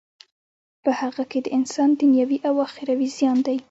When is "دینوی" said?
1.99-2.37